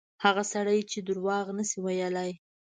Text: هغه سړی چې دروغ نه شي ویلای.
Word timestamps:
هغه 0.23 0.43
سړی 0.53 0.79
چې 0.91 0.99
دروغ 1.07 1.45
نه 1.57 1.63
شي 1.69 1.77
ویلای. 1.85 2.31